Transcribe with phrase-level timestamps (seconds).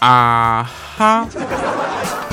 [0.00, 1.26] 啊哈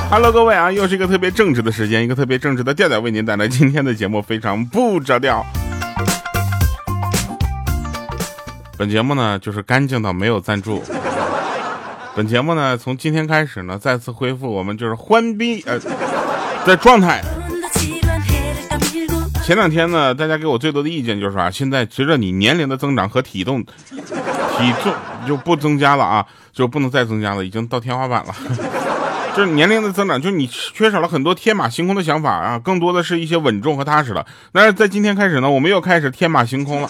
[0.10, 5.46] ，Hello，各位啊，又是一个特别正直的时间，一个特别正直的调调为您带来今天的节目，非常不着调。
[8.78, 10.82] 本节目呢，就是干净到没有赞助。
[12.16, 15.78] 本节目呢，从今天开始呢，再次恢复我们就是欢逼呃
[16.66, 17.22] 的状态。
[19.44, 24.94] 前两天呢，大家给我最多的意见就是啊，现在随着你年龄的增长和体重体重
[25.28, 26.26] 就不增加了啊。
[26.52, 28.34] 就不能再增加了，已经到天花板了。
[29.38, 34.26] 就是年龄的增长，就是你缺少了很多天马行空的想法啊，更多的是一些稳重和踏实了。
[34.52, 36.90] 但是在今天开始呢，我们又开始天马行空了。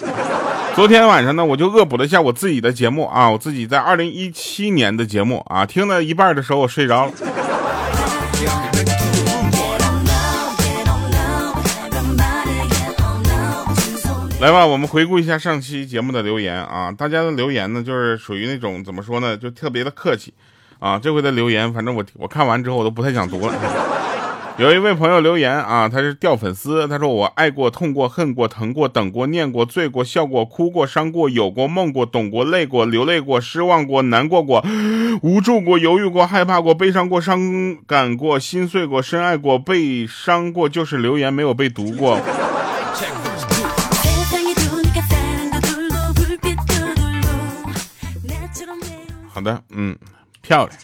[0.73, 7.11] 昨天晚上呢，我就恶补了一下我自己的节目啊，我自己在二零一七年的节目啊，听了一半的时候我睡着了。
[14.47, 16.89] 来吧，我们回顾一下上期节目的留言啊。
[16.89, 20.33] 大家的留言呢，就是属于那种怎么说呢，就特别的客气
[20.79, 20.97] 啊。
[20.97, 23.53] 这回的留言，反正我我看完之后，我都不太想读了。
[24.57, 34.65] 有一位朋友留言啊，他是掉粉丝，他说我爱过、痛过、恨过、疼过、等过、念过、醉过、笑过、哭过、伤过、有过、梦过、懂过、累过、流泪过、失望过、难过过、
[35.23, 42.17] 无助过、犹豫过、害怕过、悲伤过、伤感过、心碎过、深爱过、被伤过，就是留言没有被读过。
[49.37, 49.95] 好的，嗯，
[50.41, 50.75] 漂亮。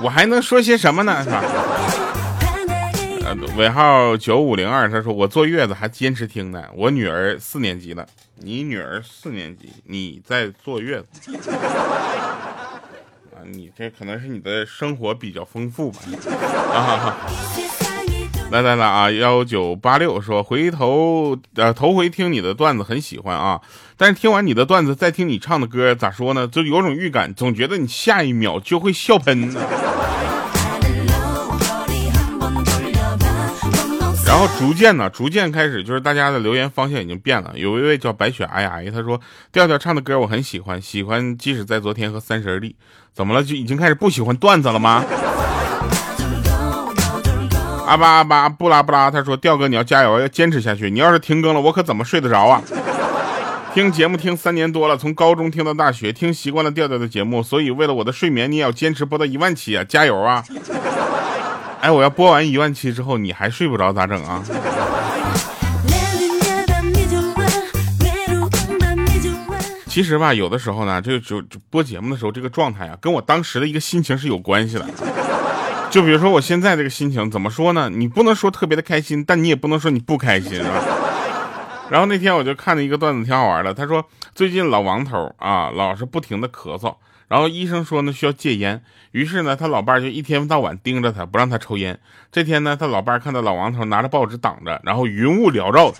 [0.00, 1.22] 我还能说些什么呢？
[1.22, 1.44] 是吧？
[3.54, 6.64] 尾号九五零二，他说我坐月子还坚持听呢。
[6.74, 11.36] 我女儿四年级了，你女儿四年级，你在坐月子
[13.34, 13.44] 啊？
[13.44, 16.00] 你这可能是你的生活比较丰富吧？
[16.72, 17.14] 啊。
[18.52, 19.10] 来来来啊！
[19.10, 23.58] 幺九八六说回头呃头回听你的段子很喜欢啊，
[23.96, 26.46] 但是听完你的段子再听你唱的歌咋说呢？
[26.46, 29.54] 就有种预感，总觉得你下一秒就会笑喷。
[34.26, 37.54] 然后逐渐呢，逐渐开始就是大家的留言方向已经变了。
[37.56, 39.18] 有一位叫白雪皑皑，他说
[39.50, 42.76] 调调唱的歌我很喜欢，喜欢即使在昨天和三十而立。
[43.14, 43.42] 怎么了？
[43.42, 45.02] 就已经开始不喜欢段子了吗？
[47.92, 50.90] 阿巴阿巴布拉布拉，他说：“调哥，你要加油，要坚持下去。
[50.90, 52.62] 你要是停更了，我可怎么睡得着啊？
[53.74, 59.84] 听节目听三年多了，从高中听到大学，听习惯了调调的节目，所以为了我的睡眠，你也要坚持播到一万期啊！
[59.84, 60.42] 加油啊！
[61.82, 64.42] 哎，我要播完一万期之后，你还睡不着咋整啊？
[69.86, 74.86] 其实吧，有的时候呢，这个就播节目的时候，这个状态啊，跟我当时的一个心情是有关系的。”
[75.92, 77.90] 就比如说我现在这个心情，怎么说呢？
[77.90, 80.82] 你不能说特别的开心，但你也不能说你不开心，啊？
[81.90, 83.74] 然后那天我就看了一个段子，挺好玩的。
[83.74, 84.02] 他说
[84.34, 86.94] 最近老王头啊，老是不停的咳嗽，
[87.28, 92.00] 然后医生说呢需要戒烟，于是呢他老伴就一天到晚盯着他，不让他抽烟。
[92.30, 95.92] 这天呢他老伴看到老王头拿着报纸挡着，然后云雾缭绕，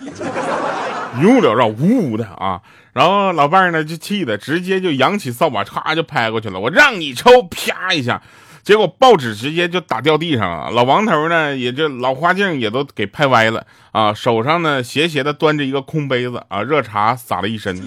[1.21, 2.59] 云雾缭绕，呜呜的啊。
[2.93, 6.59] 然后老伴呢就气的直接就扬起扫把，唰就拍过去了。
[6.59, 8.23] 我让你抽，啪一下。
[8.63, 17.77] 结果报纸直接就打掉地上了，老王头呢，也就老花镜也都给拍歪了啊，手上呢斜斜的端着一个空杯子啊，热茶洒了一身。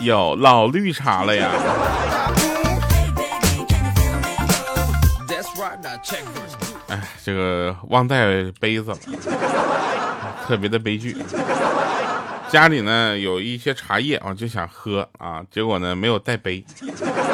[0.00, 1.48] 有老绿茶了呀！
[6.88, 8.26] 哎，这个忘带
[8.58, 8.98] 杯子了，
[10.44, 11.16] 特别的悲剧。
[12.52, 16.62] 家里呢有一些茶叶啊，就想喝啊，结果呢没有带杯。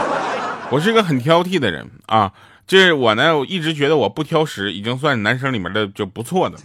[0.71, 2.33] 我是一个很挑剔的人啊，
[2.69, 6.63] 这我呢我一直觉得我不挑食，已经算男生里面的就不错的了。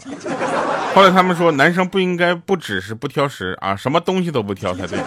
[0.94, 5.00] 后来他们说男生不应该不只是不挑食啊，什么东西都不挑才对。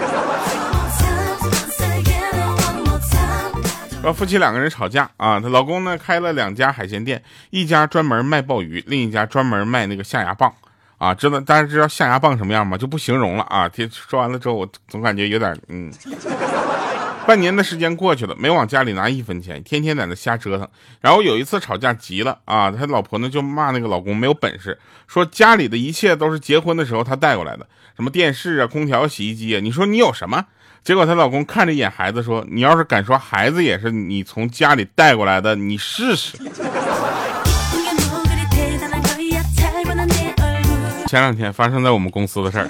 [4.03, 10.53] 说夫妻两个人吵架啊，她老公呢开了两家海鲜店，一家专门卖鲍鱼，另一家专门卖那个象牙棒。
[10.99, 12.77] 啊，知道大家知道象牙棒什么样吗？
[12.77, 13.69] 就不形容了啊。
[13.69, 15.93] 听说完了之后，我总感觉有点嗯。
[17.27, 20.69] 半年的时间过去了，没往家里拿一分钱，天天在那瞎折腾。
[21.01, 24.79] 然后有一次吵架急了啊，他老婆呢就骂那个老公没有本事，
[25.09, 27.67] 说家里的一切都是结婚的时候他带过来的，
[27.97, 30.47] 什么电视啊、空调、洗衣机啊，你说你有什么？
[30.85, 36.39] 结果她老公看着一眼孩子说：“你要是敢说孩子也是你从家里带过来的，你试试。”
[41.07, 42.69] 前两天发生在我们公司的事儿，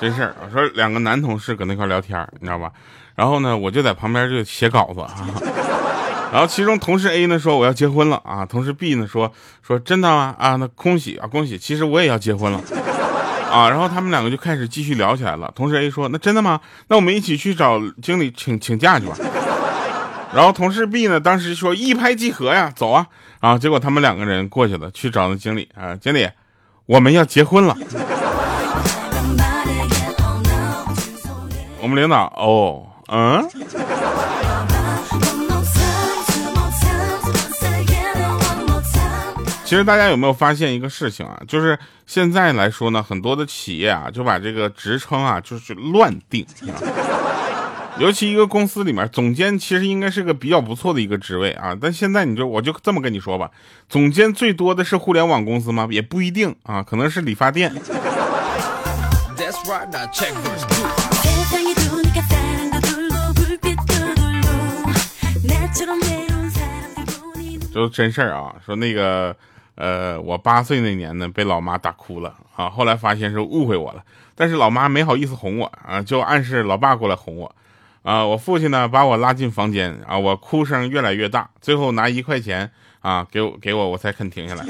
[0.00, 0.34] 真事儿。
[0.44, 2.72] 我说两个男同事搁那块聊天，你知道吧？
[3.14, 5.12] 然后呢，我就在旁边就写稿子啊。
[6.32, 9.32] 然后其中同事 A 呢说我要结婚了啊，同事 B 呢说
[9.62, 10.34] 说真的吗？
[10.38, 11.58] 啊，那恭喜啊恭喜！
[11.58, 12.58] 其实我也要结婚了
[13.50, 15.52] 啊，然后他们两个就开始继续聊起来了。
[15.54, 16.60] 同事 A 说：“那真的吗？
[16.88, 19.14] 那我们一起去找经理请请假去吧。”
[20.34, 23.06] 然后同事 B 呢，当时说：“一拍即合呀，走啊！”
[23.40, 26.26] 啊，结果他们两个人过去了，去找那经理啊，经理，
[26.86, 27.76] 我们要结婚了。
[31.80, 33.48] 我们领导哦，嗯。
[39.64, 41.40] 其实大家有没有发现一个事情啊？
[41.48, 46.46] 就是现在来说呢，很多的企业啊，就把这个职称啊，就是乱定。
[47.98, 51.76] 尤其一个公司里面，总监其实应该是个比较不错的一个职位啊。
[51.78, 53.50] 但现在你就我就这么跟你说吧，
[53.88, 55.86] 总监最多的是互联网公司吗？
[55.90, 57.72] 也不一定啊，可能是理发店。
[67.72, 69.36] 就真事儿啊，说那个。
[69.74, 72.68] 呃，我八岁那年呢，被老妈打哭了啊。
[72.68, 74.04] 后来发现是误会我了，
[74.34, 77.52] 但是老妈没好意思哄我啊，就暗示老爸过来哄我。
[78.02, 82.70] 啊，我父亲呢把我拉进房间啊，我哭声越来越大，最后拿一块钱
[83.00, 84.64] 啊给我给我，我才肯停下来。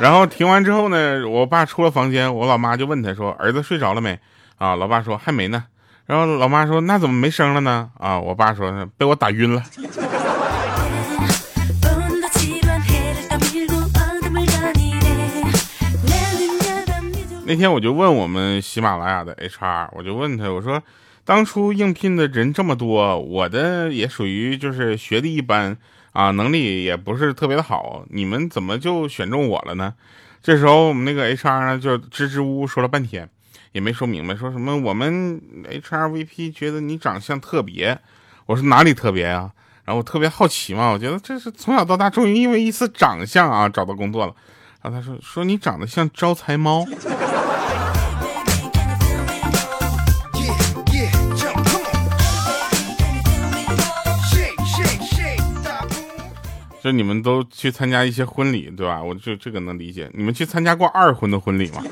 [0.00, 4.18] 然后停完之后呢，我爸出了房间，我老妈就问他说：“儿子睡着了没？”
[4.58, 5.64] 啊，老爸说还没呢。
[6.06, 9.62] 然后老妈说：“那怎么没声了呢？”啊，我爸说被我打晕了。
[17.48, 20.82] 那天我就问我们喜马拉雅的 HR，我就问他，我说，
[21.26, 25.76] 当初应聘的人这么多，我的也属于就是学历一般
[26.12, 29.94] 啊，能力也不是特别的好，你们怎么就选中我了呢？
[30.40, 33.28] 这时候我们那个 HR 呢就支支吾吾说了半天，
[33.72, 37.98] 也没说明白，说什么我们 HRVP 觉得你长相特别，
[38.46, 39.50] 我说哪里特别啊？
[39.84, 44.32] 然后我特别好奇嘛，我觉得这是从小到大终于因为一次长相啊找到工作了。
[44.80, 46.86] 然后他说说你长得像招财猫。
[56.86, 59.02] 就你们都去参加一些婚礼，对吧？
[59.02, 60.08] 我就这个能理解。
[60.14, 61.82] 你们去参加过二婚的婚礼吗？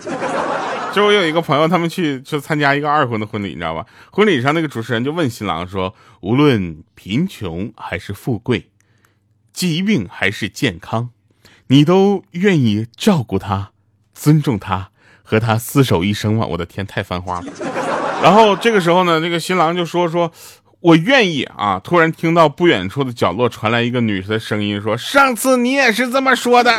[0.94, 3.84] 就我有一个朋友，他们去去参加一个二婚的婚礼，你知道吧？
[4.12, 5.92] 婚礼上那个主持人就问新郎说
[6.22, 8.70] ：“无论贫穷还是富贵，
[9.52, 11.10] 疾病还是健康，
[11.66, 13.72] 你都愿意照顾他、
[14.12, 14.90] 尊重他
[15.24, 17.52] 和他厮守一生吗？”我的天，太繁花了。
[18.22, 20.30] 然后这个时候呢，那个新郎就说说。
[20.84, 21.80] 我愿意啊！
[21.82, 26.70] 突然听到不远处的角落传来一个女生的声音，说：“上次你也是这么说的。”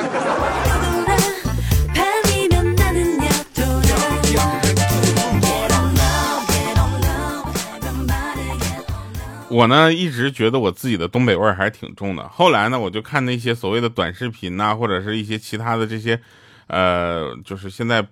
[9.50, 12.30] 我呢一直觉得我自己的东北味儿还是挺重的。
[12.30, 16.22] 后来呢，我就看那些所谓的短视频呐，或者是一些其他的这些，
[16.68, 18.06] 呃，就是现在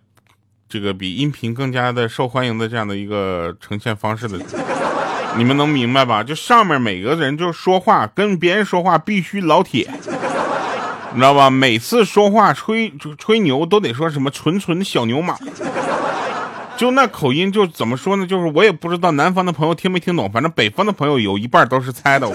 [0.68, 4.40] 这个比音频更加的受欢迎的这样的一个呈现方式的。
[5.35, 6.24] 你们能明白吧？
[6.24, 9.89] 就上面每个人就说话，跟别人说话必须老铁，
[11.12, 11.50] 你知道吧？
[11.50, 15.35] 每次说话吹吹牛都得说什么纯纯的小牛马，
[16.77, 18.27] 就那口音就怎么说呢？
[18.27, 22.30] 就是我也不知道南方的朋友听没听懂，反正北方的朋友有一半都是猜的。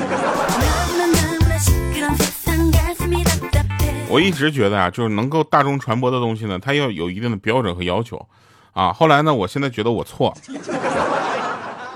[4.10, 8.26] 我一直觉得啊，就是能够大众传播的东西呢，它要有一定的标准和要求
[8.72, 8.92] 啊。
[8.92, 10.34] 后来呢，我现在觉得我错。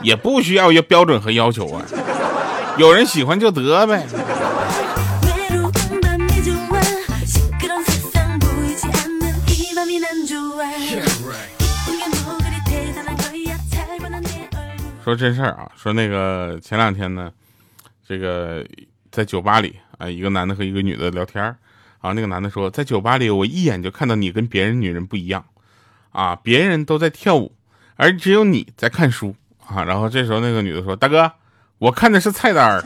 [0.03, 1.85] 也不需要要标准和要求啊，
[2.79, 4.07] 有人喜欢就得呗。
[15.05, 17.33] 说真事儿啊，说那个前两天呢，
[18.07, 18.65] 这个
[19.11, 21.45] 在酒吧里啊，一个男的和一个女的聊天
[21.99, 25.45] 啊，那个男的说，在酒吧里我一眼就看到你跟别人女人不一样
[26.11, 27.53] 啊，别人都在跳舞，
[27.97, 29.35] 而只有你在看书。
[29.67, 31.31] 啊，然后这时候那个女的说：“大哥，
[31.79, 32.85] 我看的是菜单儿。”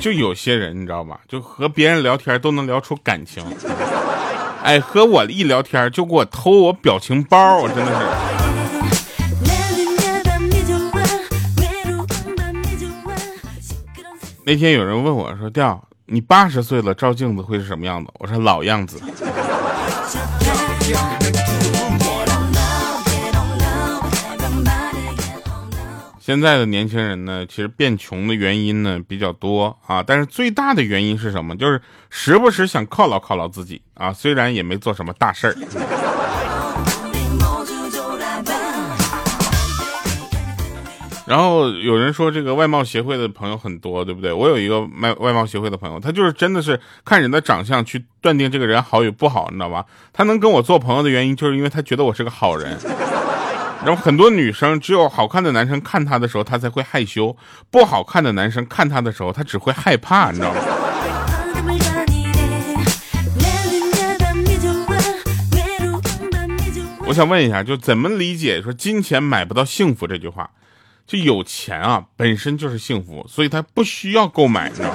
[0.00, 3.44] 就有些人你知道吧，就和别人聊天都能聊出感情，
[4.62, 8.39] 哎，和我一聊天就给我偷我表情包，我真的是。
[14.50, 18.98] 那天有人问我说：“调，你八十岁了照镜子会是什么样子？”我说：“老样子。”
[26.18, 31.56] 现在的年轻人呢，其实变穷的原因呢比较多啊，但是最大的原因是什么？
[31.56, 35.54] 就是时不时想犒劳犒劳自己啊，虽然也没做什么大事儿。
[41.30, 44.32] 然后有人说这个外貌协会的朋友很多，对不对？
[44.32, 49.86] 我有一个外外貌协会的朋友，他就是真的是看人的长相去断定这个人好与不好，你知道吧？
[50.12, 52.76] 他能跟我做朋友的原因，就是因为他觉得我是个好人。
[53.86, 57.36] 然后很多女生只有好看的男生看她的时候，她才会害羞；
[57.70, 60.60] 不好看的男生看她的时候，她只会害怕，你知道吗？
[67.06, 70.50] 我想问一下，就怎么理解说“金钱买不到幸福”这句话？
[71.10, 74.88] 就有钱啊，本身就是幸福，所以他不需要购买，你知道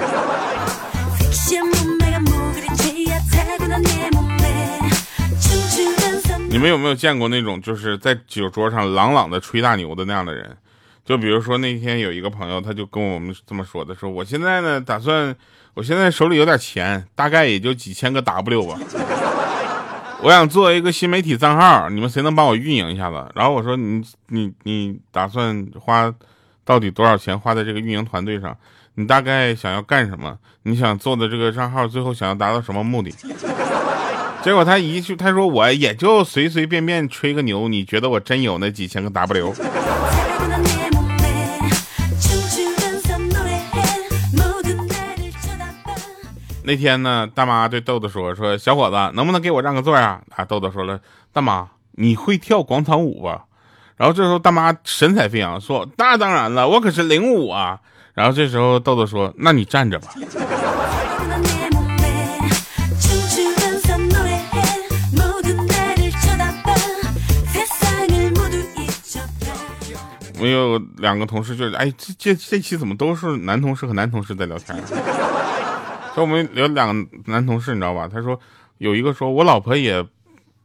[6.48, 10.56] 你们有没有见过那种就是在酒桌上朗朗的吹大牛的那样的人？
[11.04, 15.36] 就比如说那天有一个朋友，他就跟我们这么说的：说我现在呢，打算
[15.74, 18.78] 我现在手里有点钱，大概也就几千个 W 吧。
[20.22, 23.24] 我想做一个新媒体账号，你们谁能帮我运营一下子？
[23.34, 26.12] 然后我说你你你打算花
[26.64, 28.56] 到底多少钱花在这个运营团队上？
[28.94, 30.36] 你大概想要干什么？
[30.62, 33.14] 你想做的这个账号最后想要达到什么目的？
[34.42, 39.54] 结果他一句他说我也就随随便便吹个牛，你觉得我真有那几千个 W？
[46.66, 50.98] 那天呢，大妈对豆豆说：“说小伙子，能不能给我让个座啊？”啊，豆豆说了
[51.32, 53.44] ：“大妈，你会跳广场舞吧？”
[53.96, 57.78] 然后这时候大妈神采飞扬说：“那当然了，我可是领舞啊！”
[58.14, 60.08] 然后这时候豆豆说：“那你站着吧。”
[70.38, 74.76] 我有两个同事，就是哎，这这这期怎么都是男同事和男同事在聊天？
[76.22, 78.08] 我们有两个男同事，你知道吧？
[78.10, 78.38] 他说
[78.78, 80.04] 有一个说，我老婆也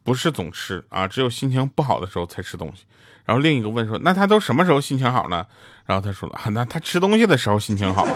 [0.02, 2.84] 不是总吃啊，只有心情不好的时候才吃东西。
[3.24, 5.46] 然后另一个问说，那他都什么时候心情好呢？
[5.86, 8.06] 然后他说了，那他吃东西的时候心情好。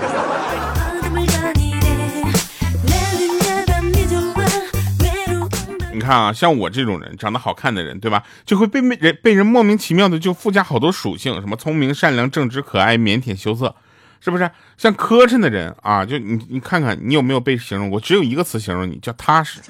[5.92, 8.22] 你看啊，像我这种人，长得好看的人，对吧？
[8.44, 13.74] 就会被人被人莫名其妙的就附加好多属性，什么聪明、善良、正直、可爱、腼腆、羞涩。
[14.20, 16.04] 是不是像磕碜的人啊？
[16.04, 18.00] 就你你看看，你有没有被形容过？
[18.00, 19.60] 只有一个词形容你，叫踏实。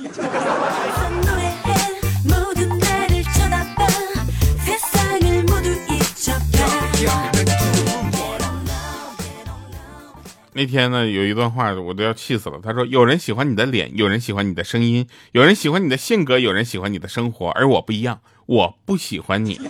[10.58, 12.58] 那天呢，有一段话我都要气死了。
[12.62, 19.60] 他说：“有人喜欢你的脸，有人喜欢你的声音，有人喜欢你的性格，有人喜欢你的生活，而我不一样，我不喜欢你。”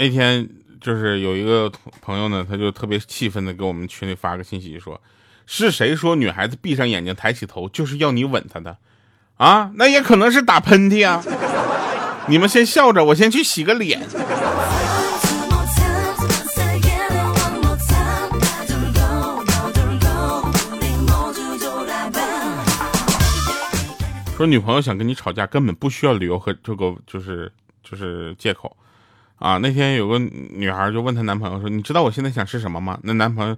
[0.00, 0.48] 那天
[0.80, 1.68] 就是有一个
[2.00, 5.00] 朋友呢，他就特别气愤的给我们群里发个信息说
[5.44, 8.76] ：“是谁说女孩子闭上眼睛抬起头就是要你吻她的？
[9.38, 11.20] 啊，那也可能是打喷嚏啊！
[12.28, 14.00] 你们先笑着，我先去洗个脸。”
[24.36, 27.50] 说女朋友想跟你吵架，根本不需要理由和这个就是
[27.82, 28.76] 就是借口。
[29.38, 33.56] 啊，那天有个女孩就问她男朋友说：“你知道我现在想吃什么吗？”那男朋友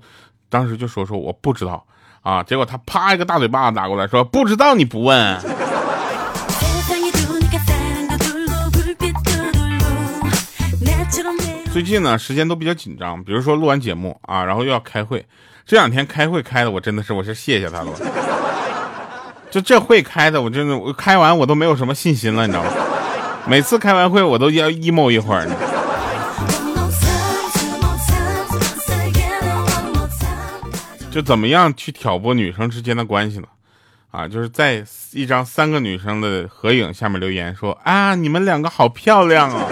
[0.48, 1.84] 当时就说：“说我不知道。”
[2.22, 5.40] 啊，结果他啪一个大嘴巴子打过来，说：“不知道你不问。”
[11.72, 15.24] 最近呢，时间都比较紧张，比如说录完节目啊，然后又要开会，
[15.64, 17.90] 这两天开会开的我真的是我是谢谢他了。
[19.50, 22.70] 就这会开的，我真的我开完我都没有什么信心了，你知道吗？
[23.46, 25.48] 每次开完会我都要 emo 一会儿。
[31.10, 33.48] 就怎么样去挑拨女生之间的关系呢？
[34.12, 39.66] 啊，就是在一张三个女生的合影下面留言说啊，你们两个好漂亮哦。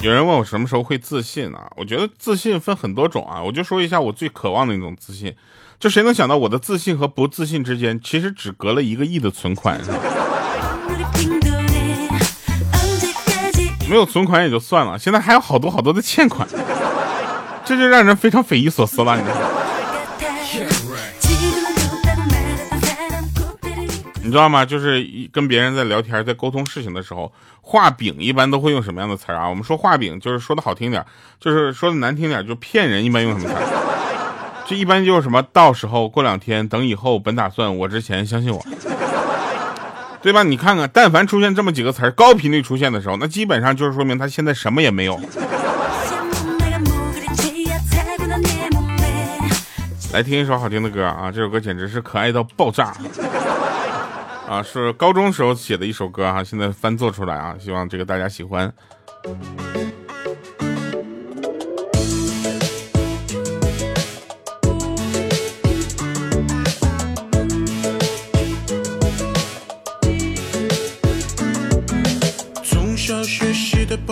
[0.00, 1.70] 有人问我什么时候会自信啊？
[1.76, 5.34] 我觉得自信分很多种啊，我就说一下我最渴望的那种自信。
[5.80, 9.80] 就谁能想到我的自信和不自信之间，其实只隔了一个亿的存款。
[13.88, 16.46] 没有存款也就算了，现在还有好多好多的欠款，
[17.64, 19.22] 这就让人非常匪夷所思了，你
[24.30, 24.64] 知道吗？
[24.64, 29.48] 就是跟别人在聊天，在沟通事情的时候，画饼一般都会用什么样的词啊？
[29.48, 31.04] 我们说画饼，就是说的好听点，
[31.38, 33.04] 就是说的难听点，就骗人。
[33.04, 33.62] 一般用什么词儿？
[34.66, 35.42] 这一般就是什么？
[35.52, 38.64] 到时候过两天，等以后，本打算，我之前，相信我，
[40.24, 40.42] 对吧？
[40.42, 45.20] 你看看，但凡出现这么几个词儿，高频率出现的时候，那基本上就是说明他现在什么也没有。
[50.14, 51.30] 来听一首好听的歌啊！
[51.30, 52.94] 这首歌简直是可爱到爆炸
[54.48, 54.62] 啊！
[54.62, 58.72] 是高中时候写的一首歌哈，现在翻做出来啊，希望这个大家喜欢。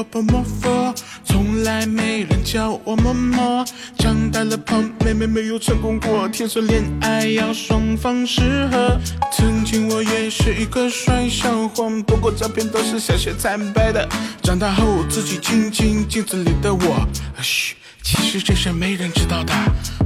[0.02, 0.94] 习的波波魔佛，
[1.24, 3.64] 从来没人叫我摸摸。
[3.98, 8.98] 长大了泡妹妹没有成功过，听说恋爱要双方适合。
[9.32, 14.08] 曾经我也是一个帅小伙，不过照片都是小学才拍的。
[14.42, 17.06] 长大后自己亲亲镜子里的我，
[17.40, 19.52] 嘘，其实这事没人知道的。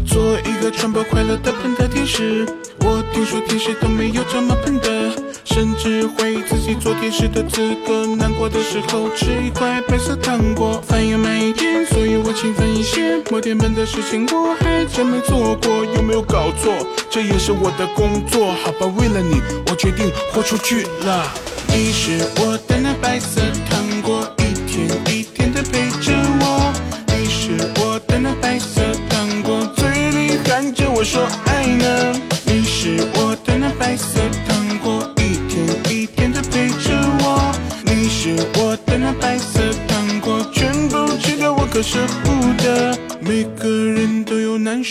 [0.06, 2.46] 做一个传播快乐的喷的天使，
[2.80, 5.12] 我听说天使都没有这么喷的，
[5.56, 8.04] 甚至怀疑自己做天使的资格。
[8.04, 13.16] 难过的时候吃一块白色糖果，饭要慢一点，所以我勤奋一些。
[13.30, 16.86] 摩天门的事情我还真没做过，有没有搞错？
[17.08, 21.32] 这也是我的工作，好吧，为了你，我决定豁出去了。
[21.68, 23.40] 你是我的那白色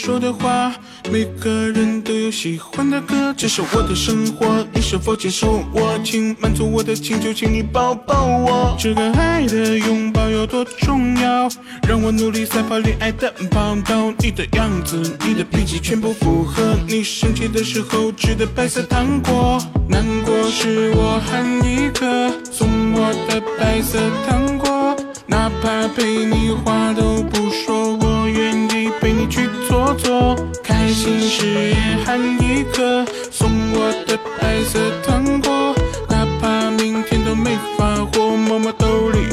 [0.05, 0.71] 说的话，
[1.11, 5.99] 每个人都有喜欢的歌，这是我的生活，你是否接受我？
[6.03, 8.75] 请满足我的请求，请你抱抱我。
[8.77, 11.49] 这个爱的拥抱有多重要？
[11.89, 14.13] 让我努力赛跑恋爱的跑道。
[14.19, 16.77] 你的样子，你的脾气全部符合。
[16.87, 24.95] 你生气的时候吃的白色糖果，难过时我喊一颗，送我的白色糖果。
[25.27, 26.74] 哪怕陪你话
[32.75, 35.73] 一个，送我的白色糖果。
[36.09, 39.29] 哪怕明天都没发货，摸摸兜里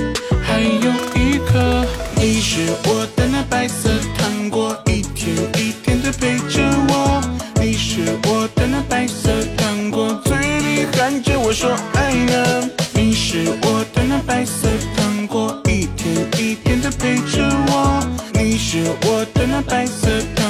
[0.46, 1.84] 还有一颗。
[2.14, 7.20] 你是我的那白色糖果，一天一天的陪着我。
[7.60, 12.70] 你是我的那白色糖果，嘴里喊着我说爱呢。
[12.94, 18.06] 你是我的那白色糖果，一天一天的陪着我。
[18.34, 20.41] 你是我的那白色糖果，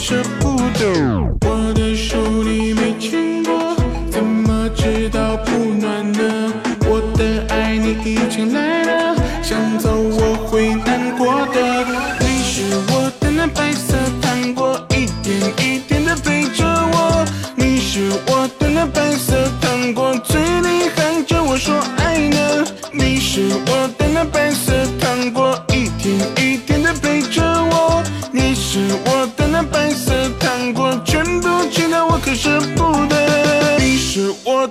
[0.00, 1.20] 舍不得。
[1.42, 2.16] 我的手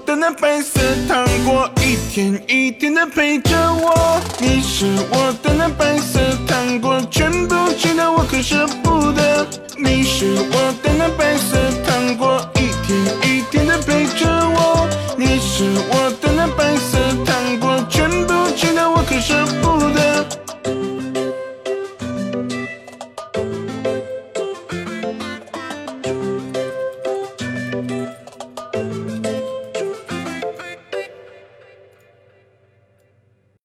[0.05, 4.21] 的那白色糖果，一天一天的陪着我。
[4.39, 9.47] 你是我的那白色糖果，全部吃的我可舍不得。
[9.77, 14.87] 你是我的那白色糖果，一天一天的陪着我。
[15.17, 16.18] 你是我的。